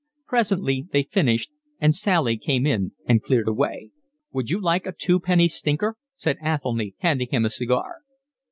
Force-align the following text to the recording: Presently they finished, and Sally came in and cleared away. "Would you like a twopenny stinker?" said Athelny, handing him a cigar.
Presently 0.25 0.87
they 0.91 1.03
finished, 1.03 1.51
and 1.79 1.93
Sally 1.93 2.35
came 2.35 2.65
in 2.65 2.93
and 3.05 3.21
cleared 3.21 3.47
away. 3.47 3.91
"Would 4.33 4.49
you 4.49 4.59
like 4.59 4.87
a 4.87 4.93
twopenny 4.93 5.47
stinker?" 5.47 5.95
said 6.15 6.39
Athelny, 6.43 6.95
handing 7.01 7.29
him 7.29 7.45
a 7.45 7.51
cigar. 7.51 7.97